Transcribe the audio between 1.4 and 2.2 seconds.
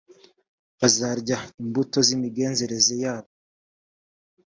imbuto z